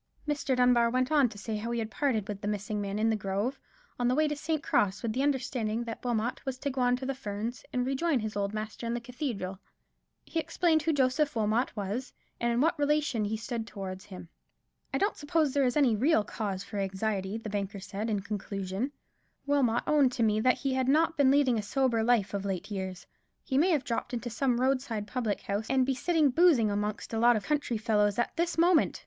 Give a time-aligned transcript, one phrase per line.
[0.27, 0.55] Mr.
[0.55, 3.15] Dunbar went on to say how he had parted with the missing man in the
[3.15, 3.59] grove,
[3.99, 4.63] on the way to St.
[4.63, 8.17] Cross, with the understanding that Wilmot was to go on to the Ferns, and rejoin
[8.19, 9.59] his old master in the cathedral.
[10.25, 14.29] He explained who Joseph Wilmot was, and in what relation he stood towards him.
[14.91, 18.93] "I don't suppose there is any real cause for anxiety," the banker said, in conclusion;
[19.45, 22.71] "Wilmot owned to me that he had not been leading a sober life of late
[22.71, 23.05] years.
[23.43, 27.19] He may have dropped into some roadside public house and be sitting boozing amongst a
[27.19, 28.99] lot of country fellows at this moment.